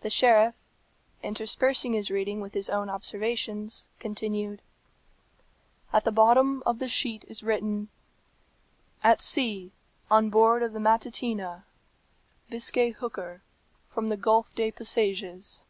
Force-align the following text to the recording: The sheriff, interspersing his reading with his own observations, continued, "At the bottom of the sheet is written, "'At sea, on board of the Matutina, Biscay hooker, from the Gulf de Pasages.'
The 0.00 0.08
sheriff, 0.08 0.56
interspersing 1.22 1.92
his 1.92 2.10
reading 2.10 2.40
with 2.40 2.54
his 2.54 2.70
own 2.70 2.88
observations, 2.88 3.86
continued, 4.00 4.62
"At 5.92 6.04
the 6.04 6.10
bottom 6.10 6.62
of 6.64 6.78
the 6.78 6.88
sheet 6.88 7.26
is 7.28 7.42
written, 7.42 7.90
"'At 9.04 9.20
sea, 9.20 9.74
on 10.10 10.30
board 10.30 10.62
of 10.62 10.72
the 10.72 10.78
Matutina, 10.80 11.64
Biscay 12.48 12.88
hooker, 12.92 13.42
from 13.90 14.08
the 14.08 14.16
Gulf 14.16 14.48
de 14.54 14.70
Pasages.' 14.70 15.62